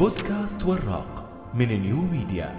[0.00, 2.58] بودكاست وراق من نيو ميديا.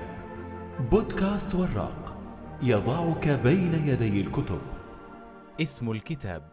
[0.92, 2.18] بودكاست وراق
[2.62, 4.62] يضعك بين يدي الكتب.
[5.62, 6.52] اسم الكتاب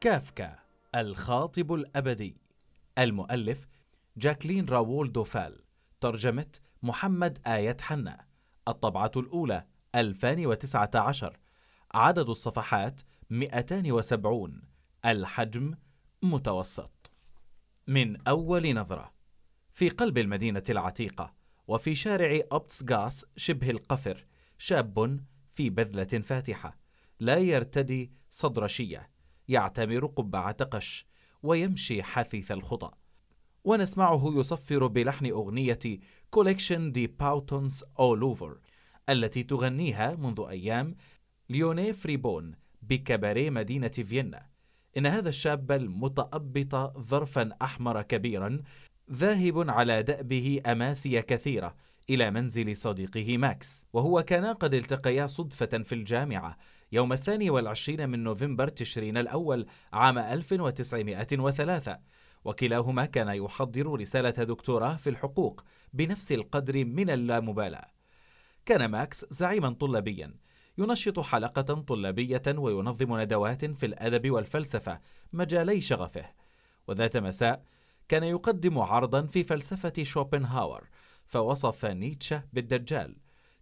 [0.00, 0.58] كافكا
[0.94, 2.36] الخاطب الأبدي.
[2.98, 3.66] المؤلف
[4.16, 5.64] جاكلين راوول دوفال.
[6.00, 6.52] ترجمة
[6.82, 8.26] محمد آية حنا.
[8.68, 11.38] الطبعة الأولى 2019
[11.94, 13.00] عدد الصفحات
[13.30, 14.62] 270
[15.04, 15.74] الحجم
[16.22, 17.10] متوسط.
[17.86, 19.15] من أول نظرة.
[19.76, 21.34] في قلب المدينة العتيقة
[21.68, 24.24] وفي شارع أبتسغاس شبه القفر
[24.58, 25.20] شاب
[25.52, 26.78] في بذلة فاتحة
[27.20, 29.10] لا يرتدي صدرية
[29.48, 31.06] يعتمر قبعة قش
[31.42, 32.90] ويمشي حثيث الخطى.
[33.64, 35.78] ونسمعه يصفر بلحن أغنية
[36.30, 38.58] Collection de boutons au Louvre
[39.08, 40.96] التي تغنيها منذ أيام
[41.48, 44.46] ليوني فريبون بكباريه مدينة فيينا.
[44.96, 48.60] إن هذا الشاب المتأبط ظرفا أحمر كبيرا
[49.12, 51.76] ذاهب على دأبه أماسي كثيرة
[52.10, 56.56] إلى منزل صديقه ماكس وهو كانا قد التقيا صدفة في الجامعة.
[56.92, 61.98] يوم الثاني والعشرين من نوفمبر تشرين الأول عام 1903
[62.44, 67.90] وكلاهما كان يحضر رسالة دكتوراه في الحقوق بنفس القدر من اللامبالاة.
[68.66, 70.34] كان ماكس زعيما طلابيا.
[70.78, 75.00] ينشط حلقة طلابية وينظم ندوات في الأدب والفلسفة
[75.32, 76.24] مجالي شغفه.
[76.88, 77.62] وذات مساء
[78.08, 80.88] كان يقدم عرضا في فلسفة شوبنهاور
[81.24, 83.16] فوصف نيتشه بالدجال.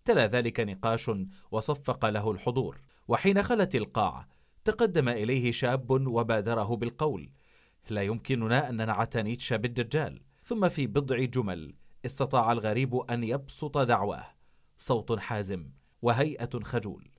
[0.05, 1.11] تلا ذلك نقاش
[1.51, 2.81] وصفق له الحضور.
[3.09, 4.29] وحين خلت القاعة
[4.65, 7.31] تقدم إليه شاب وبادره بالقول.
[7.91, 10.23] لا يمكننا أن ننعت نيتشه بالدجال.
[10.43, 11.75] ثم في بضع جمل
[12.07, 14.27] استطاع الغريب أن يبسط دعواه.
[14.79, 15.71] صوت حازم
[16.03, 17.11] وهيئة خجول.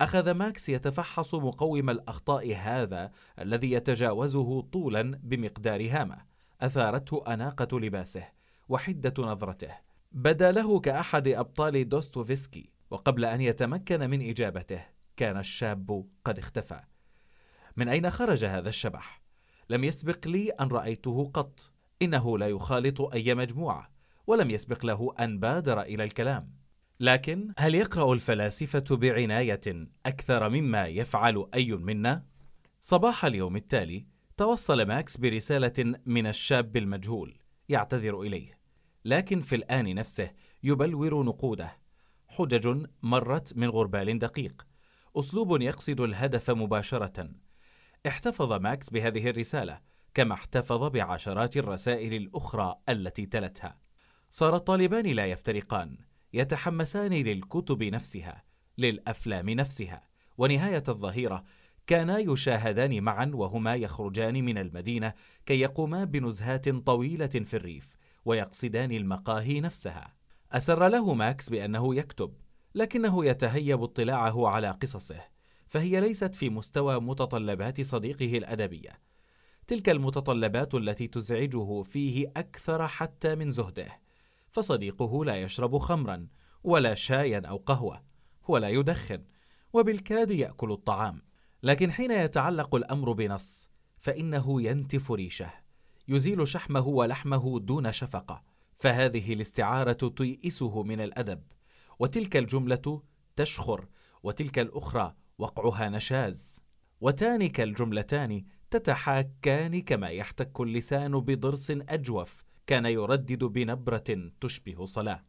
[0.00, 6.29] أخذ ماكس يتفحص مقوم الأخطاء هذا الذي يتجاوزه طولا بمقدار هامة.
[6.60, 8.24] أثارته أناقة لباسه
[8.68, 9.70] وحدة نظرته
[10.12, 14.82] بدا له كأحد أبطال دوستوفسكي وقبل أن يتمكن من إجابته
[15.16, 16.80] كان الشاب قد اختفى
[17.76, 19.22] من أين خرج هذا الشبح؟
[19.70, 21.72] لم يسبق لي أن رأيته قط
[22.02, 23.90] إنه لا يخالط أي مجموعة
[24.26, 26.60] ولم يسبق له أن بادر إلى الكلام
[27.00, 32.24] لكن هل يقرأ الفلاسفة بعناية أكثر مما يفعل أي منا؟
[32.80, 34.06] صباح اليوم التالي
[34.40, 38.58] توصل ماكس برسالة من الشاب المجهول يعتذر إليه
[39.04, 40.30] لكن في الآن نفسه
[40.62, 41.78] يبلور نقوده.
[42.28, 44.66] حجج مرت من غربال دقيق.
[45.16, 47.30] أسلوب يقصد الهدف مباشرة.
[48.06, 49.80] احتفظ ماكس بهذه الرسالة
[50.14, 53.78] كما احتفظ بعشرات الرسائل الأخرى التي تلتها.
[54.30, 55.96] صار الطالبان لا يفترقان
[56.32, 58.44] يتحمسان للكتب نفسها
[58.78, 60.08] للأفلام نفسها
[60.38, 61.44] ونهاية الظهيرة
[61.90, 65.14] كانا يشاهدان معا وهما يخرجان من المدينة
[65.46, 70.14] كي يقوما بنزهات طويلة في الريف ويقصدان المقاهي نفسها.
[70.52, 72.34] أسر له ماكس بأنه يكتب
[72.74, 75.20] لكنه يتهيب اطلاعه على قصصه
[75.66, 79.00] فهي ليست في مستوى متطلبات صديقه الأدبية.
[79.66, 84.00] تلك المتطلبات التي تزعجه فيه أكثر حتى من زهده
[84.50, 86.26] فصديقه لا يشرب خمرا
[86.64, 88.02] ولا شايا أو قهوة
[88.48, 89.24] ولا يدخن
[89.72, 91.29] وبالكاد يأكل الطعام.
[91.62, 95.50] لكن حين يتعلق الأمر بنص فإنه ينتف ريشه
[96.08, 98.42] يزيل شحمه ولحمه دون شفقة
[98.74, 101.42] فهذه الاستعارة تيئسه من الأدب
[101.98, 103.02] وتلك الجملة
[103.36, 103.88] تشخر
[104.22, 106.60] وتلك الأخرى وقعها نشاز
[107.00, 115.24] وتانك الجملتان تتحاكان كما يحتك اللسان بضرس أجوف كان يردد بنبرة تشبه صلاة.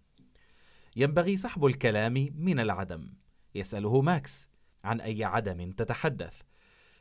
[0.96, 3.14] ينبغي سحب الكلام من العدم.
[3.56, 4.48] يسأله ماكس:
[4.84, 6.42] عن أي عدم تتحدث؟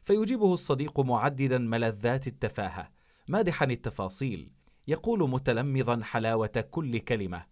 [0.03, 2.91] فيجيبه الصديق معددا ملذات التفاهة،
[3.29, 4.51] مادحا التفاصيل،
[4.89, 7.45] يقول متلمظا حلاوة كل كلمة: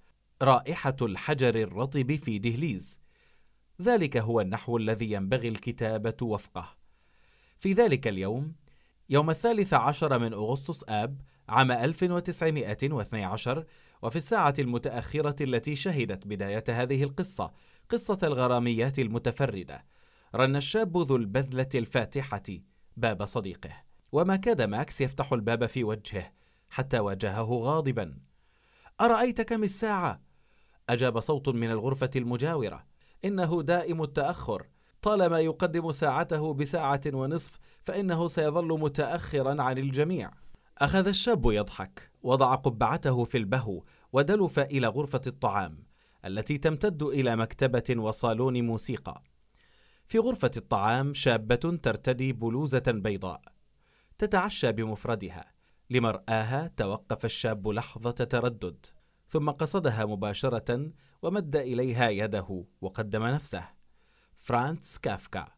[0.43, 3.01] رائحة الحجر الرطب في دهليز.
[3.83, 6.77] ذلك هو النحو الذي ينبغي الكتابة وفقه.
[7.59, 8.55] في ذلك اليوم،
[9.11, 13.65] يوم الثالث عشر من أغسطس آب عام 1912
[14.03, 17.53] وفي الساعة المتأخرة التي شهدت بداية هذه القصة
[17.89, 19.85] قصة الغراميات المتفردة
[20.35, 22.43] رن الشاب ذو البذلة الفاتحة
[22.97, 23.71] باب صديقه.
[24.13, 26.33] وما كاد ماكس يفتح الباب في وجهه
[26.71, 28.19] حتى واجهه غاضبا.
[29.01, 30.23] أرأيت كم الساعة؟
[30.89, 32.87] أجاب صوت من الغرفة المجاورة.
[33.25, 34.67] إنه دائم التأخر.
[35.03, 40.31] طالما يقدم ساعته بساعة ونصف فإنه سيظل متأخرا عن الجميع.
[40.79, 42.11] أخذ الشاب يضحك.
[42.23, 45.85] وضع قبعته في البهو ودلف إلى غرفة الطعام
[46.25, 49.23] التي تمتد إلى مكتبة وصالون موسيقى.
[50.09, 53.43] في غرفة الطعام شابة ترتدي بلوزة بيضاء
[54.19, 55.53] تتعشى بمفردها
[55.91, 58.87] لمرآها توقف الشاب لحظة تردد
[59.29, 60.91] ثم قصدها مباشرة
[61.23, 63.65] ومد إليها يده وقدم نفسه
[64.37, 65.49] فرانتس كافكا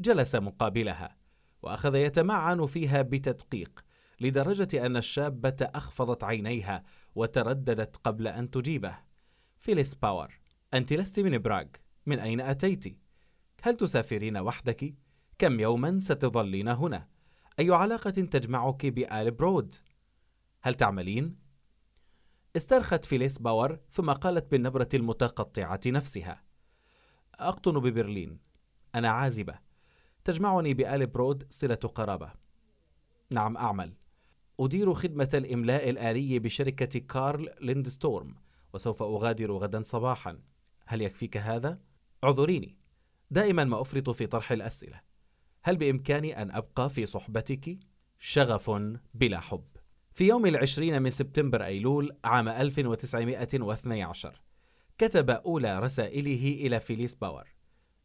[0.00, 1.16] جلس مقابلها
[1.62, 3.84] وأخذ يتمعن فيها بتدقيق
[4.20, 6.82] لدرجة أن الشابة أخفضت عينيها
[7.14, 8.98] وترددت قبل أن تجيبه
[9.58, 10.40] فيليس باور
[10.74, 11.66] أنت لست من براغ
[12.06, 13.09] من أين أتيت؟
[13.62, 14.94] هل تسافرين وحدك؟
[15.38, 17.08] كم يوما ستظلين هنا؟
[17.58, 19.74] أي علاقة تجمعك بآل برود؟
[20.62, 21.36] هل تعملين؟
[22.56, 26.42] استرخت فيليس باور ثم قالت بالنبرة المتقطعة نفسها
[27.34, 28.38] أقطن ببرلين
[28.94, 29.58] أنا عازبة
[30.24, 32.32] تجمعني بآل برود صلة قرابة
[33.30, 33.94] نعم أعمل
[34.60, 38.34] أدير خدمة الإملاء الآلي بشركة كارل ليندستورم
[38.74, 40.38] وسوف أغادر غدا صباحا
[40.86, 41.78] هل يكفيك هذا؟
[42.24, 42.79] اعذريني
[43.30, 45.00] دائما ما أفرط في طرح الأسئلة.
[45.62, 47.78] هل بإمكاني أن أبقى في صحبتك؟
[48.18, 48.70] شغف
[49.14, 49.64] بلا حب.
[50.12, 54.40] في يوم العشرين من سبتمبر أيلول عام 1912
[54.98, 57.48] كتب أولى رسائله إلى فيليس باور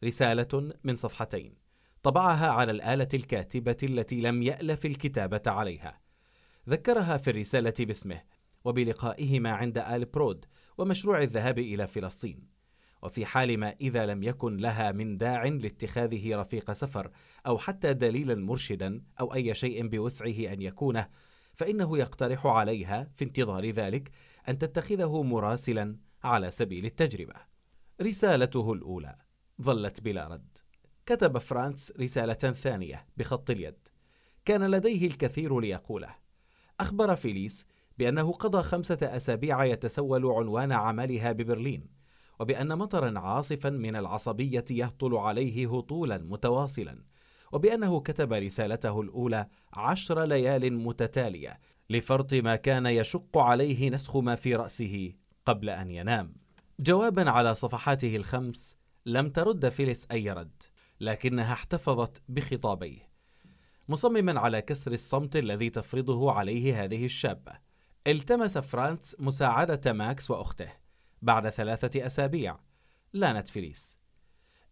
[0.04, 1.54] رسالة من صفحتين
[2.02, 6.00] طبعها على الآلة الكاتبة التي لم يألف الكتابة عليها.
[6.68, 8.22] ذكرها في الرسالة باسمه
[8.64, 10.44] وبلقائهما عند آل برود
[10.78, 12.55] ومشروع الذهاب إلى فلسطين.
[13.02, 17.10] وفي حال ما إذا لم يكن لها من داع لاتخاذه رفيق سفر
[17.46, 21.08] أو حتى دليلا مرشدا أو أي شيء بوسعه أن يكونه
[21.54, 24.10] فإنه يقترح عليها في انتظار ذلك
[24.48, 27.34] أن تتخذه مراسلا على سبيل التجربة.
[28.02, 29.16] رسالته الأولى
[29.62, 30.58] ظلت بلا رد.
[31.06, 33.88] كتب فرانس رسالة ثانية بخط اليد.
[34.44, 36.14] كان لديه الكثير ليقوله.
[36.80, 37.66] أخبر فيليس
[37.98, 41.95] بأنه قضى خمسة أسابيع يتسول عنوان عملها ببرلين،
[42.40, 47.02] وبأن مطرا عاصفا من العصبية يهطل عليه هطولا متواصلا،
[47.52, 51.60] وبأنه كتب رسالته الأولى عشر ليال متتالية
[51.90, 55.12] لفرط ما كان يشق عليه نسخ ما في رأسه
[55.46, 56.34] قبل أن ينام.
[56.80, 60.62] جوابا على صفحاته الخمس لم ترد فيليس أي رد،
[61.00, 63.08] لكنها احتفظت بخطابيه.
[63.88, 67.52] مصمما على كسر الصمت الذي تفرضه عليه هذه الشابة.
[68.06, 70.68] التمس فرانس مساعدة ماكس وأخته
[71.26, 72.58] بعد ثلاثة أسابيع.
[73.12, 73.98] لانت فيليس.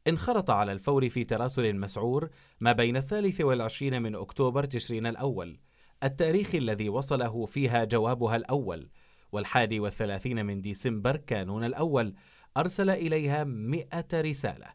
[0.08, 2.30] انخرط على الفور في تراسل مسعور
[2.60, 5.60] ما بين الثالث والعشرين من أكتوبر تشرين الأول.
[6.02, 8.90] التاريخ الذي وصله فيها جوابها الأول.
[9.32, 12.14] والحادي والثلاثين من ديسمبر كانون الأول.
[12.56, 14.66] أرسل إليها مئة رسالة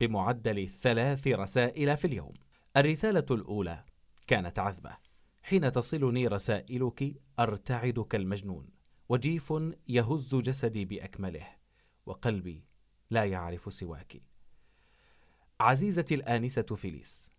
[0.00, 2.34] بمعدل ثلاث رسائل في اليوم.
[2.76, 3.84] الرسالة الأولى
[4.26, 4.96] كانت عذبة.
[5.42, 8.77] حين تصلني رسائلك أرتعد كالمجنون
[9.08, 9.54] وجيف
[9.88, 11.48] يهز جسدي بأكمله
[12.06, 12.64] وقلبي
[13.10, 14.22] لا يعرف سواك.
[15.60, 17.30] عزيزتي الآنسة فيليس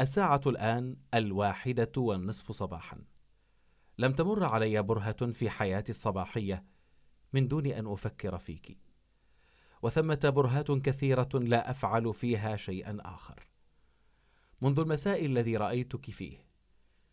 [0.00, 3.04] الساعة الآن الواحدة والنصف صباحا.
[3.98, 6.64] لم تمر علي برهة في حياتي الصباحية
[7.32, 8.78] من دون أن أفكر فيك.
[9.82, 13.48] وثمة برهات كثيرة لا أفعل فيها شيئا آخر.
[14.60, 16.47] منذ المساء الذي رأيتك فيه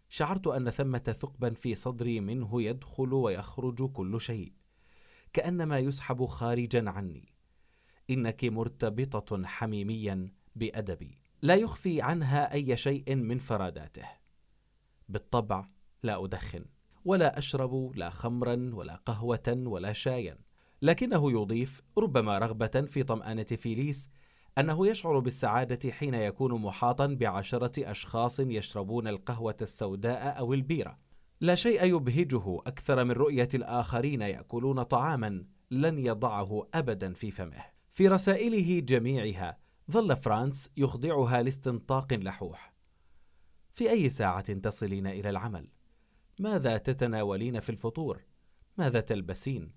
[0.10, 4.54] شعرت أن ثمة ثقبا في صدري منه يدخل ويخرج كل شيء
[5.34, 7.34] كأنما يسحب خارجا عني.
[8.10, 11.18] إنك مرتبطة حميميا بأدبي.
[11.42, 14.06] لا يخفي عنها أي شيء من فراداته.
[15.10, 15.69] بالطبع
[16.04, 16.66] لا أدخن
[17.06, 20.38] ولا أشرب لا خمرا ولا قهوة ولا شايا.
[20.82, 24.10] لكنه يضيف ربما رغبة في طمأنة فيليس
[24.57, 30.97] أنه يشعر بالسعادة حين يكون محاطا بعشرة أشخاص يشربون القهوة السوداء أو البيرة.
[31.41, 37.63] لا شيء يبهجه أكثر من رؤية الآخرين يأكلون طعاما لن يضعه أبدا في فمه.
[37.91, 39.57] في رسائله جميعها
[39.91, 42.74] ظل فرانس يخضعها لاستنطاق لحوح.
[43.71, 45.69] في أي ساعة تصلين إلى العمل؟
[46.39, 48.21] ماذا تتناولين في الفطور؟
[48.77, 49.71] ماذا تلبسين؟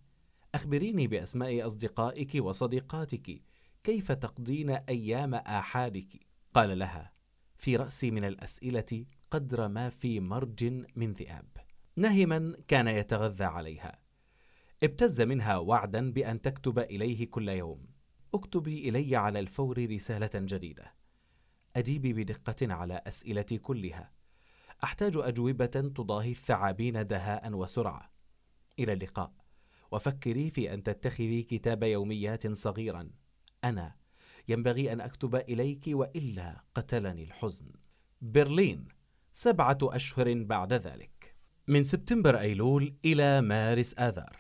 [0.55, 3.43] أخبريني بأسماء أصدقائك وصديقاتك
[3.85, 7.13] كيف تقضين أيام آحادك؟ قال لها
[7.57, 11.49] في رأسي من الأسئلة قدر ما في مرج من ذئاب.
[11.97, 13.99] نهما كان يتغذى عليها.
[14.83, 17.87] ابتز منها وعدا بأن تكتب إليه كل يوم.
[18.35, 20.95] اكتبي إلي على الفور رسالة جديدة.
[21.77, 24.13] أجيبي بدقة على أسئلتي كلها.
[24.85, 28.11] أحتاج أجوبة تضاهي الثعابين دهاء وسرعة.
[28.79, 29.33] إلى اللقاء.
[29.91, 33.11] وفكري في أن تتخذي كتاب يوميات صغيرا.
[33.65, 33.95] أنا
[34.49, 37.67] ينبغي أن أكتب إليك وإلا قتلني الحزن.
[38.21, 38.89] برلين
[39.33, 41.35] سبعة أشهر بعد ذلك.
[41.69, 44.37] من سبتمبر أيلول إلى مارس آذار.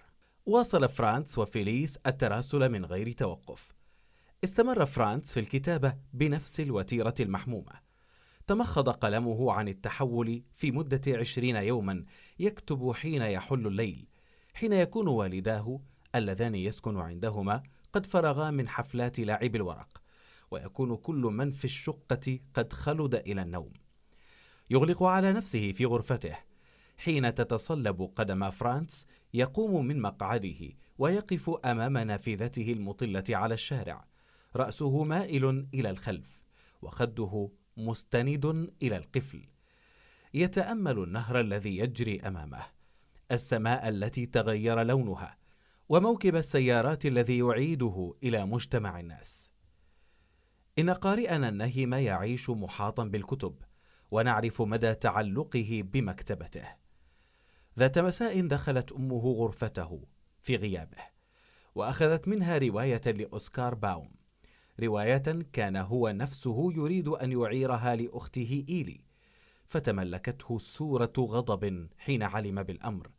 [0.47, 3.73] واصل فرانس وفيليس التراسل من غير توقف.
[4.45, 7.89] استمر فرانس في الكتابة بنفس الوتيرة المحمومة.
[8.49, 12.05] تمخض قلمه عن التحول في مدة عشرين يوما
[12.39, 14.09] يكتب حين يحل الليل
[14.55, 15.81] حين يكون والداه
[16.15, 20.03] اللذان يسكن عندهما قد فرغا من حفلات لاعب الورق
[20.51, 23.73] ويكون كل من في الشقة قد خلد إلى النوم.
[24.71, 26.37] يغلق على نفسه في غرفته
[26.99, 34.05] حين تتصلب قدم فرانس يقوم من مقعده ويقف أمام نافذته المطلة على الشارع.
[34.57, 36.43] رأسه مائل إلى الخلف
[36.83, 39.49] وخده مستند إلى القفل.
[40.35, 42.63] يتأمل النهر الذي يجري أمامه
[43.33, 45.37] السماء التي تغير لونها
[45.89, 49.51] وموكب السيارات الذي يعيده إلى مجتمع الناس.
[50.79, 53.55] إن قارئنا النهم يعيش محاطا بالكتب
[54.11, 56.65] ونعرف مدى تعلقه بمكتبته.
[57.79, 60.03] ذات مساء دخلت أمه غرفته
[60.41, 60.99] في غيابه
[61.75, 64.11] وأخذت منها رواية لأوسكار باوم.
[64.81, 69.01] رواية كان هو نفسه يريد أن يعيرها لأخته إيلي
[69.67, 73.11] فتملكته سوره غضب حين علم بالأمر.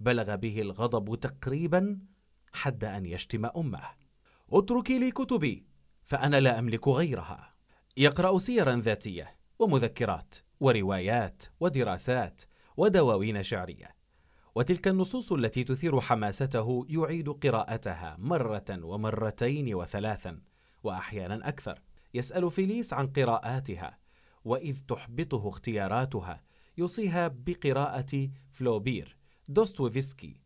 [0.00, 1.98] بلغ به الغضب تقريبا
[2.52, 3.82] حد أن يشتم أمه.
[4.52, 5.66] اتركي لي كتبي
[6.02, 7.54] فأنا لا أملك غيرها.
[7.96, 12.42] يقرأ سيرا ذاتية ومذكرات وروايات ودراسات
[12.76, 13.94] ودواوين شعرية.
[14.54, 20.40] وتلك النصوص التي تثير حماسته يعيد قراءتها مرة ومرتين وثلاثا
[20.82, 21.82] واحيانا أكثر.
[22.14, 23.98] يسأل فيليس عن قراءاتها
[24.44, 26.42] وإذ تحبطه اختياراتها
[26.78, 29.16] يوصيها بقراءة فلوبير
[29.48, 30.40] دوستويفسكي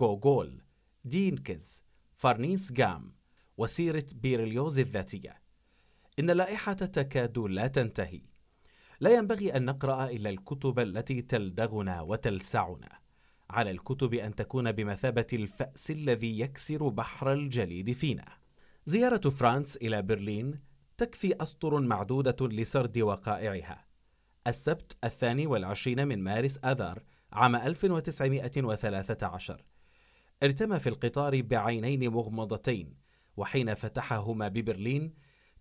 [0.00, 0.62] غوغول
[1.04, 1.82] ديكنز
[2.16, 3.12] فرانسيس جام
[3.56, 5.42] وسيرة بيرليوز الذاتية.
[6.18, 8.22] إن اللائحة تكاد لا تنتهي.
[9.00, 12.98] لا ينبغي أن نقرأ إلا الكتب التي تلدغنا وتلسعنا.
[13.50, 18.28] على الكتب أن تكون بمثابة الفأس الذي يكسر بحر الجليد فينا.
[18.86, 20.60] زيارة فرانس إلى برلين
[20.96, 23.86] تكفي أسطر معدودة لسرد وقائعها.
[24.46, 27.02] السبت الثاني والعشرين من مارس آذار
[27.32, 29.64] عام 1913
[30.42, 32.94] ارتمى في القطار بعينين مغمضتين
[33.36, 35.14] وحين فتحهما ببرلين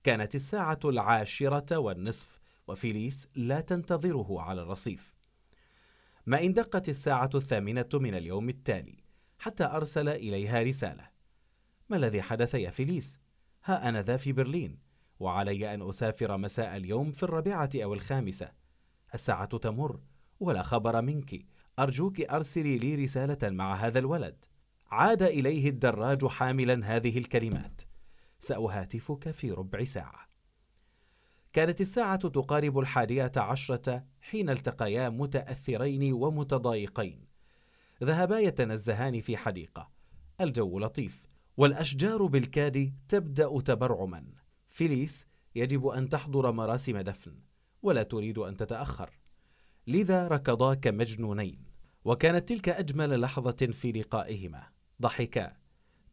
[0.03, 5.15] كانت الساعة العاشرة والنصف وفيليس لا تنتظره على الرصيف.
[6.25, 9.03] ما إن دقت الساعة الثامنة من اليوم التالي
[9.39, 11.09] حتى أرسل إليها رسالة.
[11.89, 13.19] ما الذي حدث يا فيليس؟
[13.63, 14.79] ها أنا ذا في برلين
[15.19, 18.51] وعلي أن أسافر مساء اليوم في الرابعة أو الخامسة.
[19.13, 19.99] الساعة تمر
[20.39, 21.45] ولا خبر منك
[21.79, 24.45] أرجوك أرسلي لي رسالة مع هذا الولد.
[24.91, 27.81] عاد إليه الدراج حاملا هذه الكلمات.
[28.39, 30.29] سأهاتفك في ربع ساعة.
[31.53, 37.25] كانت الساعة تقارب الحادية عشرة حين التقيا متأثرين ومتضايقين.
[38.03, 39.91] ذهبا يتنزهان في حديقة.
[40.41, 41.23] الجو لطيف
[41.57, 44.25] والأشجار بالكاد تبدأ تبرعما.
[44.69, 47.39] فيليس يجب أن تحضر مراسم دفن
[47.81, 49.09] ولا تريد أن تتأخر.
[49.87, 51.64] لذا ركضا كمجنونين.
[52.05, 54.63] وكانت تلك أجمل لحظة في لقائهما.
[55.01, 55.57] ضحكا.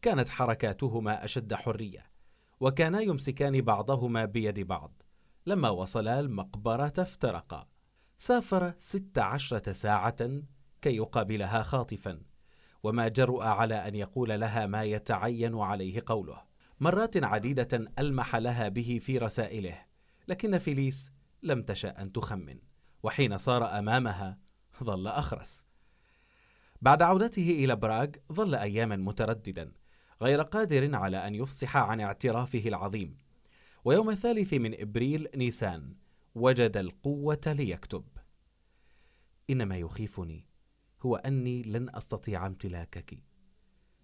[0.02, 2.10] كانت حركاتهما أشد حرية
[2.60, 5.02] وكانا يمسكان بعضهما بيد بعض.
[5.46, 7.68] لما وصلا المقبرة افترقا.
[8.18, 10.42] سافر ست عشرة ساعة
[10.82, 12.22] كي يقابلها خاطفا
[12.82, 16.42] وما جرؤ على أن يقول لها ما يتعين عليه قوله.
[16.80, 19.84] مرات عديدة ألمح لها به في رسائله
[20.28, 22.58] لكن فيليس لم تشأ أن تخمن.
[23.02, 24.38] وحين صار أمامها
[24.84, 25.71] ظل أخرس.
[26.82, 29.72] بعد عودته إلى براغ ظل أياما مترددا
[30.22, 33.16] غير قادر على أن يفصح عن اعترافه العظيم.
[33.84, 35.94] ويوم الثالث من إبريل نيسان
[36.34, 38.04] وجد القوة ليكتب.
[39.50, 40.46] إن ما يخيفني
[41.02, 43.18] هو أني لن أستطيع امتلاكك.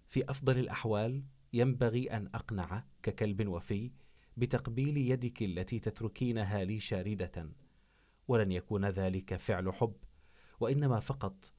[0.07, 3.91] في أفضل الأحوال ينبغي أن أقنع ككلب وفي
[4.37, 7.49] بتقبيل يدك التي تتركينها لي شاردة
[8.27, 9.95] ولن يكون ذلك فعل حب
[10.59, 11.51] وإنما فقط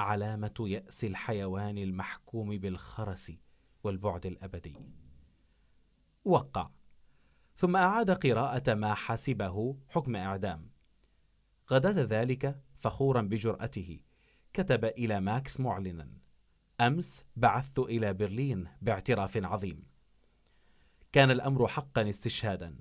[0.00, 3.32] علامة يأس الحيوان المحكوم بالخرس
[3.84, 4.76] والبعد الأبدي.
[6.24, 6.70] وقع
[7.56, 10.70] ثم أعاد قراءة ما حسبه حكم إعدام.
[11.70, 14.00] غداة ذلك فخورا بجرأته
[14.52, 16.08] كتب إلى ماكس معلنا:
[16.80, 19.86] أمس بعثت إلى برلين باعتراف عظيم.
[21.12, 22.78] كان الأمر حقا استشهادا.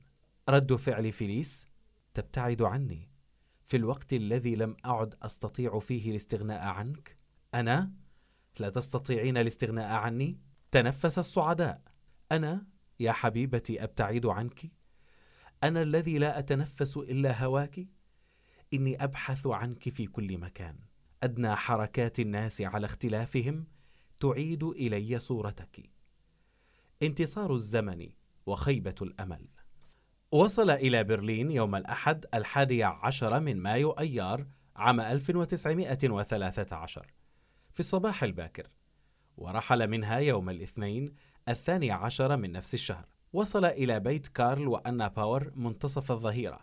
[0.49, 1.67] رد فعل فيليس:
[2.13, 3.08] تبتعد عني.
[3.69, 7.17] في الوقت الذي لم أعد أستطيع فيه الاستغناء عنك؟
[7.53, 7.91] أنا؟
[8.59, 10.39] لا تستطيعين الاستغناء عني؟
[10.71, 11.81] تنفس الصعداء
[12.31, 12.67] أنا
[12.99, 14.71] يا حبيبتي أبتعد عنك؟
[15.63, 17.87] أنا الذي لا أتنفس إلا هواك؟
[18.73, 20.79] إني أبحث عنك في كل مكان.
[21.23, 23.67] أدنى حركات الناس على اختلافهم
[24.19, 25.89] تعيد إلي صورتك.
[27.03, 28.09] انتصار الزمن
[28.45, 29.47] وخيبة الأمل.
[30.31, 34.45] وصل إلى برلين يوم الأحد الحادي عشر من مايو أيار
[34.75, 37.13] عام 1913
[37.73, 38.67] في الصباح الباكر
[39.37, 41.13] ورحل منها يوم الاثنين
[41.49, 43.05] الثاني عشر من نفس الشهر.
[43.33, 46.59] وصل إلى بيت كارل وآنا باور منتصف الظهيرة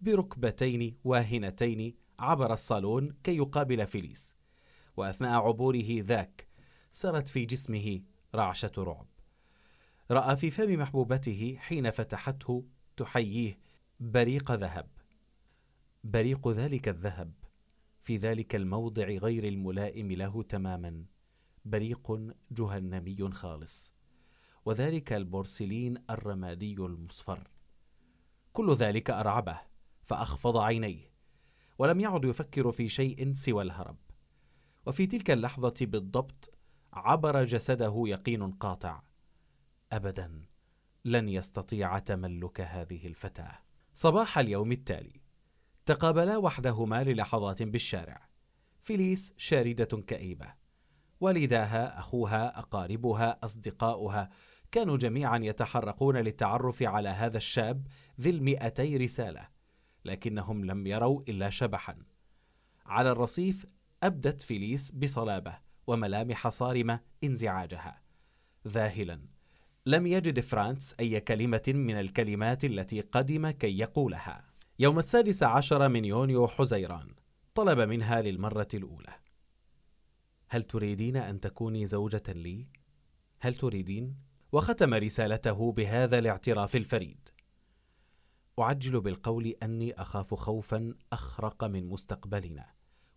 [0.00, 4.36] بركبتين واهنتين عبر الصالون كي يقابل فيليس.
[4.96, 6.48] وأثناء عبوره ذاك
[6.92, 8.00] سرت في جسمه
[8.34, 9.06] رعشة رعب.
[10.10, 12.64] رأى في فم محبوبته حين فتحته
[13.00, 13.58] تحييه
[14.00, 14.88] بريق ذهب
[16.04, 17.32] بريق ذلك الذهب
[18.00, 21.04] في ذلك الموضع غير الملائم له تماما
[21.64, 23.92] بريق جهنمي خالص.
[24.64, 27.48] وذلك البورسلين الرمادي المصفر.
[28.52, 29.60] كل ذلك أرعبه
[30.02, 31.12] فأخفض عينيه
[31.78, 33.98] ولم يعد يفكر في شيء سوى الهرب.
[34.86, 36.54] وفي تلك اللحظة بالضبط
[36.92, 39.02] عبر جسده يقين قاطع.
[39.92, 40.49] ابدا.
[41.04, 43.58] لن يستطيع تملك هذه الفتاة.
[43.94, 45.20] صباح اليوم التالي.
[45.86, 48.28] تقابلا وحدهما للحظات بالشارع.
[48.80, 50.54] فيليس شاردة كئيبة.
[51.20, 54.30] والداها أخوها أقاربها أصدقاؤها
[54.72, 57.86] كانوا جميعا يتحرقون للتعرف على هذا الشاب
[58.20, 59.48] ذي المئتي رسالة
[60.04, 61.96] لكنهم لم يروا إلا شبحا.
[62.86, 63.66] على الرصيف
[64.02, 68.02] أبدت فيليس بصلابة وملامح صارمة انزعاجها.
[68.68, 69.39] ذاهلا.
[69.90, 74.44] لم يجد فرانس أي كلمة من الكلمات التي قدم كي يقولها
[74.78, 77.14] يوم السادس عشر من يونيو حزيران
[77.54, 79.14] طلب منها للمرة الأولى
[80.48, 82.66] هل تريدين أن تكوني زوجة لي؟
[83.40, 84.16] هل تريدين؟
[84.52, 87.28] وختم رسالته بهذا الاعتراف الفريد
[88.58, 92.66] أعجل بالقول أني أخاف خوفا أخرق من مستقبلنا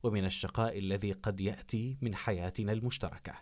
[0.03, 3.33] ومن الشقاء الذي قد يأتي من حياتنا المشتركة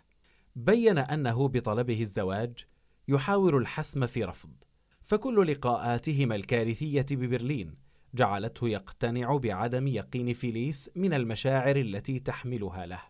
[0.56, 2.66] بين أنه بطلبه الزواج
[3.08, 4.50] يحاول الحسم في رفض.
[5.02, 7.74] فكل لقاءاتهما الكارثية ببرلين
[8.14, 13.02] جعلته يقتنع بعدم يقين فيليس من المشاعر التي تحملها له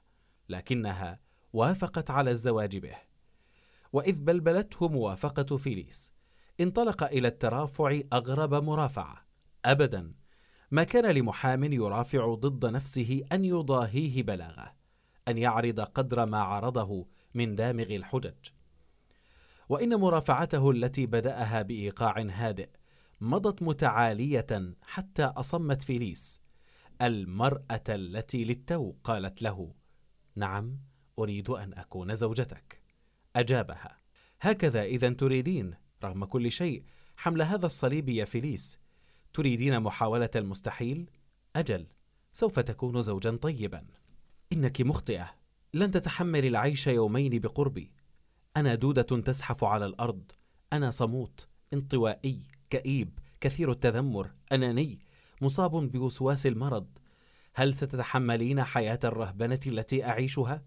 [0.48, 1.20] لكنها
[1.52, 2.96] وافقت على الزواج به.
[3.92, 6.12] وإذ بلبلته موافقة فيليس
[6.60, 9.26] انطلق إلى الترافع أغرب مرافعة.
[9.64, 10.14] ابدا
[10.70, 14.72] ما كان لمحام يرافع ضد نفسه أن يضاهيه بلاغه
[15.28, 18.48] أن يعرض قدر ما عرضه من دامغ الحجج.
[19.68, 22.68] وإن مرافعته التي بدأها بإيقاع هادئ
[23.20, 26.40] مضت متعالية حتى أصمت فيليس
[27.02, 29.74] المرأة التي للتو قالت له
[30.36, 30.78] نعم
[31.18, 32.82] أريد أن أكون زوجتك.
[33.36, 33.98] أجابها
[34.40, 36.84] هكذا إذا تريدين رغم كل شيء
[37.16, 38.78] حمل هذا الصليب يا فيليس.
[39.34, 41.10] تريدين محاولة المستحيل؟
[41.56, 41.86] أجل
[42.32, 43.86] سوف تكون زوجا طيبا.
[44.52, 45.34] إنك مخطئة
[45.74, 47.92] لن تتحمل العيش يومين بقربي.
[48.56, 50.22] أنا دودة تزحف على الأرض.
[50.72, 52.38] أنا صموت انطوائي
[52.70, 54.98] كئيب كثير التذمر أناني
[55.40, 56.86] مصاب بوسواس المرض.
[57.54, 60.62] هل ستتحملين حياة الرهبنة التي أعيشها؟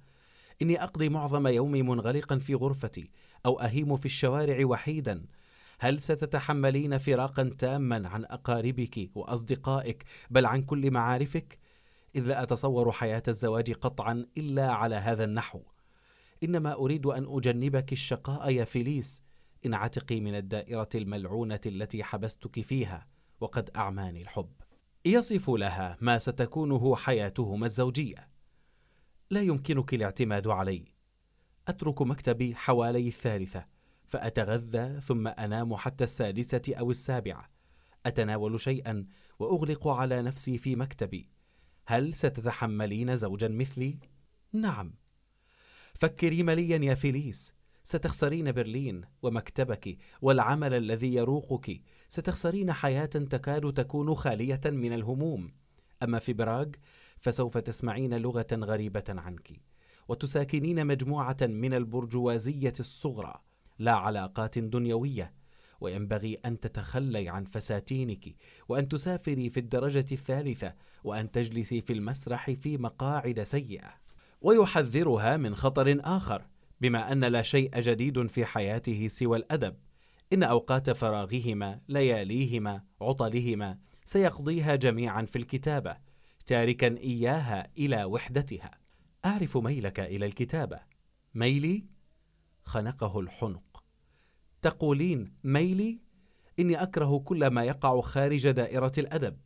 [0.62, 3.12] إني أقضي معظم يومي منغلقا في غرفتي
[3.46, 5.26] أو أهيم في الشوارع وحيدا.
[5.80, 11.60] هل ستتحملين فراقا تاما عن أقاربك وأصدقائك بل عن كل معارفك؟
[12.16, 15.62] إذ لا أتصور حياة الزواج قطعا إلا على هذا النحو.
[16.46, 19.24] إنما أريد أن أجنبك الشقاء يا فيليس.
[19.66, 23.08] انعتقي من الدائرة الملعونة التي حبستك فيها
[23.40, 24.52] وقد أعماني الحب.
[25.06, 28.30] يصف لها ما ستكونه حياتهما الزوجية.
[29.30, 30.86] لا يمكنك الاعتماد علي.
[31.68, 33.66] أترك مكتبي حوالي الثالثة
[34.06, 37.50] فأتغذى ثم أنام حتى السادسة أو السابعة.
[38.06, 39.06] أتناول شيئا
[39.40, 41.30] وأغلق على نفسي في مكتبي.
[41.86, 44.00] هل ستتحملين زوجا مثلي؟
[44.54, 44.94] نعم.
[45.96, 47.54] فكري مليا يا فيليس
[47.84, 55.54] ستخسرين برلين ومكتبك والعمل الذي يروقك ستخسرين حياة تكاد تكون خالية من الهموم.
[56.04, 56.68] أما في براغ
[57.18, 59.52] فسوف تسمعين لغة غريبة عنك
[60.08, 63.42] وتساكنين مجموعة من البرجوازية الصغرى
[63.80, 65.34] لا علاقات دنيوية.
[65.82, 68.36] وينبغي أن تتخلي عن فساتينك
[68.70, 74.05] وأن تسافري في الدرجة الثالثة وأن تجلسي في المسرح في مقاعد سيئة.
[74.46, 76.48] ويحذرها من خطر آخر
[76.82, 79.76] بما أن لا شيء جديد في حياته سوى الأدب.
[80.34, 85.98] إن أوقات فراغهما لياليهما عطلهما سيقضيها جميعا في الكتابة
[86.46, 88.72] تاركا إياها إلى وحدتها.
[89.26, 90.80] أعرف ميلك إلى الكتابة.
[91.36, 91.86] ميلي؟
[92.64, 93.84] خنقه الحنق.
[94.62, 96.00] تقولين ميلي؟
[96.60, 99.38] إني أكره كل ما يقع خارج دائرة الأدب.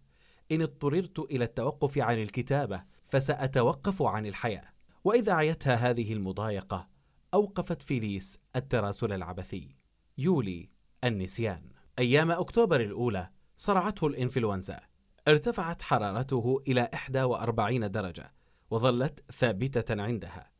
[0.52, 4.79] إن اضطررت إلى التوقف عن الكتابة فسأتوقف عن الحياة.
[5.10, 6.88] وإذا اعيتها هذه المضايقة
[7.34, 9.76] أوقفت فيليس التراسل العبثي
[10.17, 10.69] يولي
[11.04, 11.69] النسيان.
[12.00, 14.80] أيام أكتوبر الأولى صرعته الإنفلونزا.
[15.28, 18.34] ارتفعت حرارته إلى 41 درجة
[18.69, 20.52] وظلت ثابتة عندها.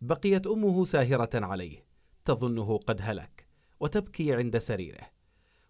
[0.00, 1.86] بقيت أمه ساهرة عليه
[2.24, 3.46] تظنه قد هلك
[3.80, 5.06] وتبكي عند سريره.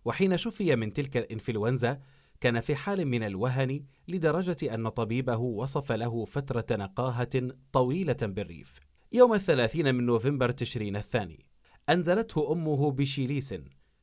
[0.05, 2.01] وحين شفي من تلك الإنفلونزا
[2.41, 8.79] كان في حال من الوهن لدرجة أن طبيبه وصف له فترة نقاهة طويلة بالريف.
[9.13, 11.47] يوم الثلاثين من نوفمبر تشرين الثاني
[11.89, 13.55] أنزلته أمه بشيليس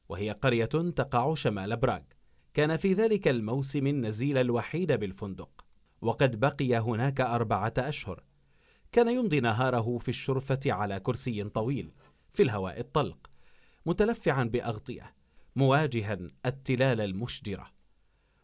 [0.09, 2.01] وهي قرية تقع شمال براغ.
[2.53, 5.65] كان في ذلك الموسم النزيل الوحيد بالفندق.
[6.01, 8.23] وقد بقي هناك أربعة أشهر.
[8.91, 11.91] كان يمضي نهاره في الشرفة على كرسي طويل
[12.29, 13.29] في الهواء الطلق
[13.85, 15.15] متلفعا بأغطية
[15.55, 17.74] مواجها التلال المشجرة.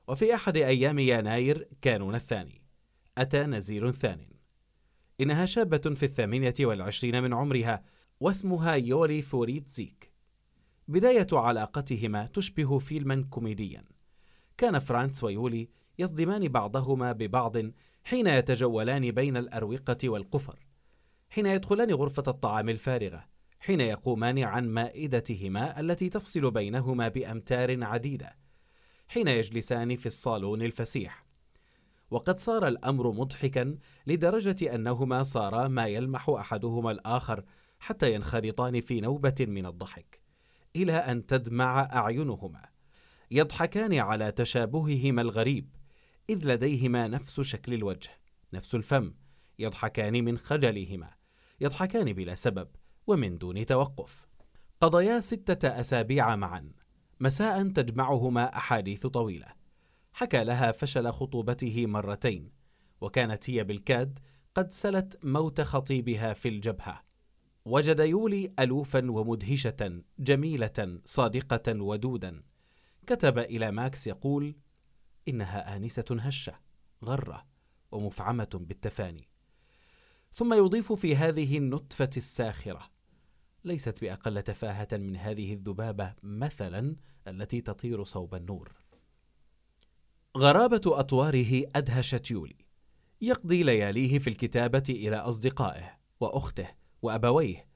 [0.08, 2.62] وفي أحد أيام يناير كانون الثاني
[3.18, 4.28] أتى نزيل ثان.
[5.22, 7.84] إنها شابة في الثامنة والعشرين من عمرها
[8.20, 10.12] واسمها يولي فوريتزيك.
[10.88, 13.84] بداية علاقتهما تشبه فيلما كوميديا.
[14.58, 17.58] كان فرانس ويولي يصدمان بعضهما ببعض
[18.04, 20.60] حين يتجولان بين الأروقة والقفر
[21.30, 23.26] حين يدخلان غرفة الطعام الفارغة
[23.60, 28.36] حين يقومان عن مائدتهما التي تفصل بينهما بأمتار عديدة.
[29.12, 31.26] حين يجلسان في الصالون الفسيح.
[32.12, 37.43] وقد صار الأمر مضحكا لدرجة أنهما صارا ما يلمح أحدهما الآخر
[37.80, 40.21] حتى ينخرطان في نوبة من الضحك
[40.76, 42.69] إلى أن تدمع أعينهما.
[43.32, 45.76] يضحكان على تشابههما الغريب
[46.30, 48.10] إذ لديهما نفس شكل الوجه
[48.54, 49.13] نفس الفم
[49.60, 51.13] يضحكان من خجلهما
[51.62, 52.67] يضحكان بلا سبب
[53.08, 54.28] ومن دون توقف.
[54.82, 56.81] قضيا ستة أسابيع معا.
[57.22, 59.48] مساء تجمعهما أحاديث طويلة.
[60.14, 62.52] حكى لها فشل خطوبته مرتين
[63.02, 64.20] وكانت هي بالكاد
[64.56, 67.04] قد سلت موت خطيبها في الجبهة.
[67.66, 72.44] وجد يولي ألوفا ومدهشة جميلة صادقة ودودا.
[73.08, 74.56] كتب إلى ماكس يقول
[75.28, 76.54] إنها آنسة هشة
[77.06, 77.46] غرة
[77.92, 79.28] ومفعمة بالتفاني.
[80.34, 82.92] ثم يضيف في هذه النطفة الساخرة
[83.64, 86.96] ليست بأقل تفاهة من هذه الذبابة مثلا
[87.28, 88.72] التي تطير صوب النور.
[90.38, 92.66] غرابة أطواره أدهشت يولي.
[93.22, 96.68] يقضي لياليه في الكتابة إلى أصدقائه وأخته
[97.02, 97.68] وأبويه.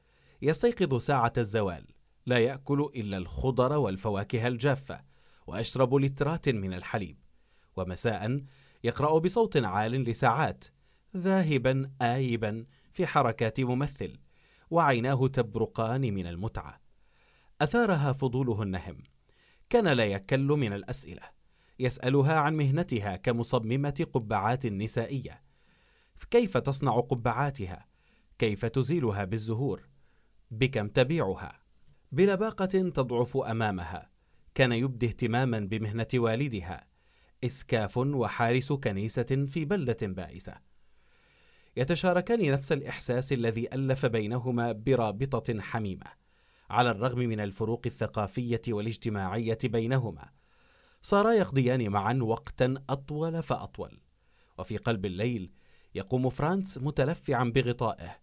[0.41, 1.85] يستيقظ ساعة الزوال.
[2.25, 5.01] لا يأكل إلا الخضر والفواكه الجافة
[5.47, 7.17] ويشرب لترات من الحليب.
[7.77, 8.43] ومساء
[8.83, 10.65] يقرأ بصوت عال لساعات
[11.17, 14.17] ذاهبا آيبا في حركات ممثل
[14.69, 16.81] وعيناه تبرقان من المتعة.
[17.61, 18.97] أثارها فضوله النهم.
[19.75, 21.21] كان لا يكل من الأسئلة.
[21.79, 25.41] يسألها عن مهنتها كمصممة قبعات نسائية.
[26.31, 27.85] كيف تصنع قبعاتها؟
[28.39, 29.89] كيف تزيلها بالزهور؟
[30.51, 31.59] بكم تبيعها؟
[32.11, 34.09] بلباقة تضعف أمامها.
[34.53, 36.87] كان يبدي اهتماما بمهنة والدها.
[37.43, 40.53] إسكاف وحارس كنيسة في بلدة بائسة.
[41.77, 46.24] يتشاركان نفس الإحساس الذي ألف بينهما برابطة حميمة.
[46.69, 50.29] على الرغم من الفروق الثقافية والاجتماعية بينهما.
[51.01, 53.99] صارا يقضيان معا وقتا أطول فأطول.
[54.57, 55.51] وفي قلب الليل
[55.95, 58.15] يقوم فرانس متلفعا بغطائه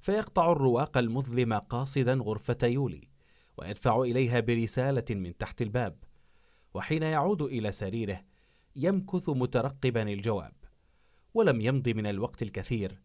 [0.00, 3.08] فيقطع الرواق المظلم قاصدا غرفة يولي
[3.56, 6.04] ويدفع إليها برسالة من تحت الباب.
[6.74, 8.24] وحين يعود إلى سريره
[8.76, 10.52] يمكث مترقبا الجواب
[11.34, 13.00] ولم يمض من الوقت الكثير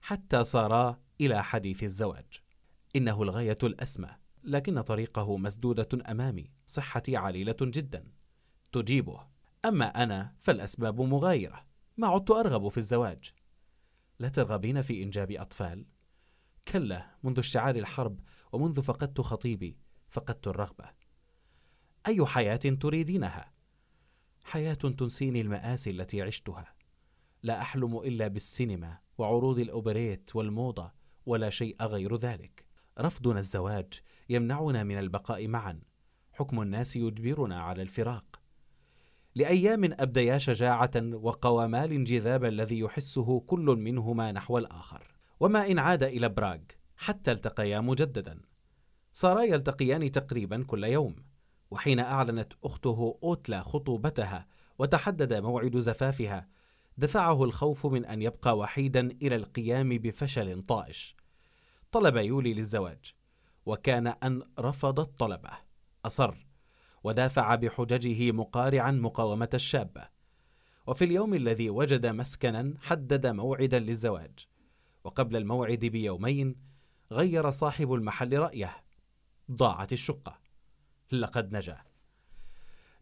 [0.00, 2.42] حتى صارا إلى حديث الزواج.
[2.96, 4.08] إنه الغاية الأسمى.
[4.44, 8.12] لكن طريقه مسدودة أمامي صحتي عليلة جدا.
[8.72, 9.26] تجيبه.
[9.64, 11.66] أما أنا فالأسباب مغايرة.
[11.96, 13.32] ما عدت أرغب في الزواج.
[14.18, 15.86] لا ترغبين في إنجاب أطفال؟
[16.68, 18.20] كلا منذ اشتعال الحرب
[18.52, 20.90] ومنذ فقدت خطيبي فقدت الرغبة.
[22.06, 23.52] أي حياة تريدينها؟
[24.44, 26.74] حياة تنسيني المآسي التي عشتها.
[27.42, 30.92] لا أحلم إلا بالسينما وعروض الأوبريت والموضة
[31.26, 32.64] ولا شيء غير ذلك.
[33.00, 33.92] رفضنا الزواج
[34.28, 35.80] يمنعنا من البقاء معا.
[36.32, 38.40] حكم الناس يجبرنا على الفراق.
[39.34, 45.02] لأيام أبديا شجاعة وقواما الانجذاب الذي يحسه كل منهما نحو الآخر.
[45.40, 46.58] وما إن عاد إلى براغ
[46.96, 48.40] حتى التقيا مجددا.
[49.12, 51.16] صارا يلتقيان تقريبا كل يوم.
[51.70, 54.46] وحين أعلنت أخته أوتلا خطوبتها
[54.78, 56.48] وتحدد موعد زفافها
[56.98, 61.16] دفعه الخوف من أن يبقى وحيدا إلى القيام بفشل طائش.
[61.92, 63.14] طلب يولي للزواج.
[63.68, 65.50] وكان أن رفض الطلبه
[66.04, 66.34] أصر.
[67.04, 70.08] ودافع بحججه مقارعا مقاومة الشابة.
[70.86, 74.48] وفي اليوم الذي وجد مسكنا حدد موعدا للزواج.
[75.04, 76.56] وقبل الموعد بيومين
[77.12, 78.76] غير صاحب المحل رأيه.
[79.52, 80.38] ضاعت الشقة.
[81.12, 81.78] لقد نجا.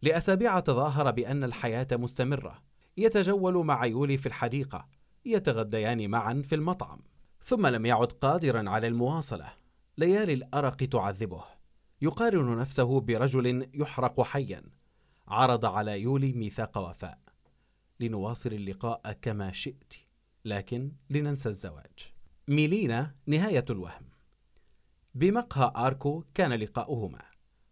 [0.01, 2.63] لأسابيع تظاهر بأن الحياة مستمرة.
[2.97, 4.87] يتجول مع يولي في الحديقة.
[5.25, 6.99] يتغديان معا في المطعم.
[7.41, 9.66] ثم لم يعد قادرا على المواصلة.
[9.97, 11.43] ليالي الأرق تعذبه.
[12.01, 14.63] يقارن نفسه برجل يحرق حيا.
[15.27, 17.19] عرض على يولي ميثاق وفاء.
[17.99, 19.93] لنواصل اللقاء كما شئت
[20.45, 22.13] لكن لننسى الزواج.
[22.47, 24.09] ميلينا نهاية الوهم.
[25.15, 27.21] بمقهى آركو كان لقاؤهما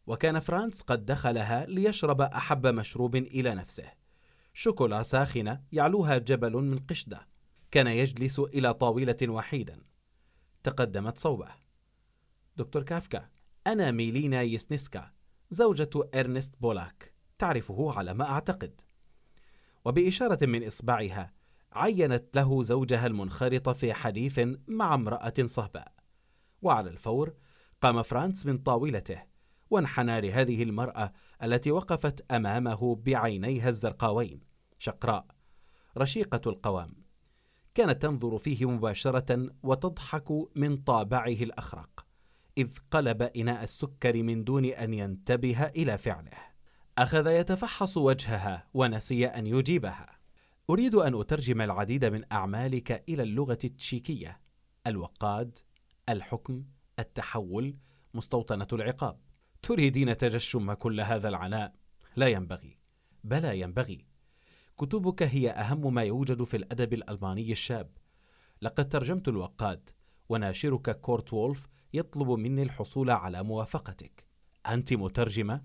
[0.07, 3.91] وكان فرانس قد دخلها ليشرب أحب مشروب إلى نفسه.
[4.53, 7.27] شوكولا ساخنة يعلوها جبل من قشدة.
[7.71, 9.81] كان يجلس إلى طاولة وحيدا.
[10.63, 11.64] تقدمت صوبه.
[12.57, 13.29] دكتور كافكا
[13.67, 15.11] أنا ميلينا يسنسكا
[15.49, 18.81] زوجة إرنست بولاك تعرفه على ما أعتقد.
[19.85, 21.33] وبإشارة من إصبعها
[21.73, 25.93] عينت له زوجها المنخرط في حديث مع امرأة صهباء.
[26.61, 27.33] وعلى الفور
[27.81, 29.23] قام فرانس من طاولته
[29.69, 31.13] وانحنى لهذه المرأة
[31.43, 34.39] التي وقفت أمامه بعينيها الزرقاوين
[34.79, 35.25] شقراء
[35.97, 37.05] رشيقة القوام.
[37.73, 42.04] كانت تنظر فيه مباشرة وتضحك من طابعه الأخرق.
[42.57, 46.37] إذ قلب إناء السكر من دون أن ينتبه إلى فعله.
[46.97, 50.19] أخذ يتفحص وجهها ونسي أن يجيبها.
[50.69, 54.41] أريد أن أترجم العديد من أعمالك إلى اللغة التشيكية.
[54.87, 55.57] الوقاد
[56.09, 56.63] الحكم
[56.99, 57.75] التحول
[58.13, 59.19] مستوطنة العقاب.
[59.61, 61.73] تريدين تجشم كل هذا العناء؟
[62.15, 62.77] لا ينبغي.
[63.23, 64.05] بلى ينبغي.
[64.77, 67.97] كتبك هي أهم ما يوجد في الأدب الألماني الشاب.
[68.61, 69.89] لقد ترجمت الوقاد.
[70.29, 74.25] وناشرك كورت وولف يطلب مني الحصول على موافقتك.
[74.67, 75.61] أنت مترجمة؟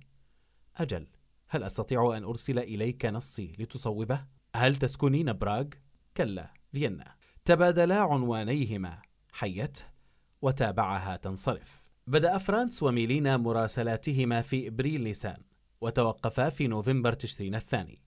[0.76, 1.06] أجل
[1.48, 5.66] هل أستطيع أن أرسل إليك نصي لتصوبه؟ هل تسكنين براغ؟
[6.16, 7.14] كلا فيينا.
[7.44, 9.02] تبادلا عنوانيهما.
[9.32, 9.84] حيته
[10.42, 11.82] وتابعها تنصرف.
[12.06, 15.42] بدأ فرانس وميلينا مراسلاتهما في إبريل نيسان
[15.80, 18.02] وتوقفا في نوفمبر تشرين الثاني.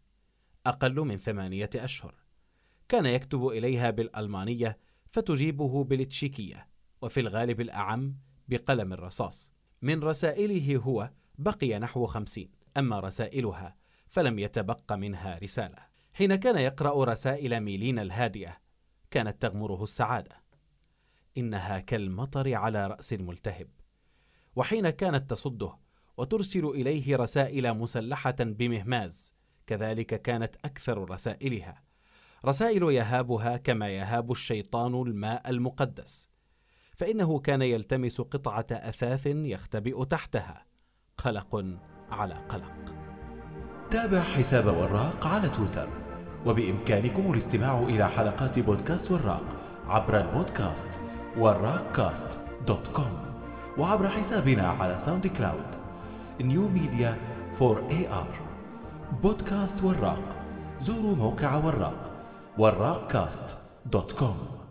[0.66, 2.16] أقل من ثمانية أشهر.
[2.90, 6.73] كان يكتب إليها بالألمانية فتجيبه بالتشيكية.
[7.04, 8.16] وفي الغالب الأعم
[8.48, 9.52] بقلم الرصاص.
[9.82, 13.76] من رسائله هو بقي نحو خمسين أما رسائلها
[14.08, 15.78] فلم يتبق منها رسالة.
[16.14, 18.58] حين كان يقرأ رسائل ميلين الهادئة
[19.12, 20.44] كانت تغمره السعادة.
[21.38, 23.68] إنها كالمطر على رأس الملتهب.
[24.56, 25.78] وحين كانت تصده
[26.18, 29.34] وترسل إليه رسائل مسلحة بمهماز
[29.68, 31.84] كذلك كانت أكثر رسائلها.
[32.46, 36.33] رسائل يهابها كما يهاب الشيطان الماء المقدس.
[36.94, 40.66] فإنه كان يلتمس قطعة أثاث يختبئ تحتها.
[41.18, 41.66] قلق
[42.12, 42.96] على قلق.
[43.92, 45.88] تابع حساب وراق على تويتر.
[46.46, 49.44] وبإمكانكم الاستماع إلى حلقات بودكاست وراق
[49.88, 51.00] عبر البودكاست
[51.38, 53.18] وراق كاست dot com.
[53.78, 55.72] وعبر حسابنا على SoundCloud.
[56.42, 57.18] New Media 4
[57.54, 58.40] AR.
[59.24, 60.24] بودكاست وراق.
[60.80, 62.26] زوروا موقع وراق.
[62.58, 64.63] وراق كاست dot com.